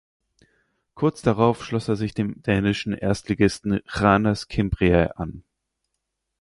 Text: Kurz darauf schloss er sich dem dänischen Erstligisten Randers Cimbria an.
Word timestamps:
Kurz 0.95 1.21
darauf 1.21 1.63
schloss 1.63 1.87
er 1.87 1.95
sich 1.95 2.15
dem 2.15 2.41
dänischen 2.41 2.93
Erstligisten 2.93 3.81
Randers 3.85 4.47
Cimbria 4.49 5.11
an. 5.11 5.43